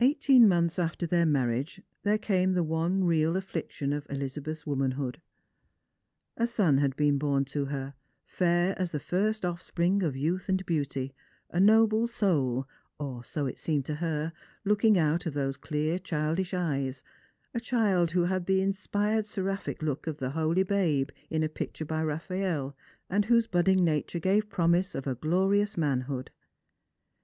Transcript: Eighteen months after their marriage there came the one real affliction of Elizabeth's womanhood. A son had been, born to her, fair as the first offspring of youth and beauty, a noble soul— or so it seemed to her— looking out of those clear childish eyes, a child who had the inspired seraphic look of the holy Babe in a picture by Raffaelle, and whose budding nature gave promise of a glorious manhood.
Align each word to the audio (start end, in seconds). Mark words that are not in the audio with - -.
Eighteen 0.00 0.48
months 0.48 0.76
after 0.76 1.06
their 1.06 1.24
marriage 1.24 1.80
there 2.02 2.18
came 2.18 2.54
the 2.54 2.64
one 2.64 3.04
real 3.04 3.36
affliction 3.36 3.92
of 3.92 4.04
Elizabeth's 4.10 4.66
womanhood. 4.66 5.20
A 6.36 6.48
son 6.48 6.78
had 6.78 6.96
been, 6.96 7.16
born 7.16 7.44
to 7.44 7.66
her, 7.66 7.94
fair 8.24 8.74
as 8.76 8.90
the 8.90 8.98
first 8.98 9.44
offspring 9.44 10.02
of 10.02 10.16
youth 10.16 10.48
and 10.48 10.66
beauty, 10.66 11.14
a 11.48 11.60
noble 11.60 12.08
soul— 12.08 12.66
or 12.98 13.22
so 13.22 13.46
it 13.46 13.56
seemed 13.60 13.84
to 13.86 13.94
her— 13.94 14.32
looking 14.64 14.98
out 14.98 15.26
of 15.26 15.34
those 15.34 15.56
clear 15.56 16.00
childish 16.00 16.52
eyes, 16.52 17.04
a 17.54 17.60
child 17.60 18.10
who 18.10 18.24
had 18.24 18.46
the 18.46 18.60
inspired 18.60 19.26
seraphic 19.26 19.80
look 19.80 20.08
of 20.08 20.16
the 20.18 20.30
holy 20.30 20.64
Babe 20.64 21.10
in 21.30 21.44
a 21.44 21.48
picture 21.48 21.84
by 21.84 22.02
Raffaelle, 22.02 22.74
and 23.08 23.26
whose 23.26 23.46
budding 23.46 23.84
nature 23.84 24.18
gave 24.18 24.50
promise 24.50 24.96
of 24.96 25.06
a 25.06 25.14
glorious 25.14 25.76
manhood. 25.76 26.32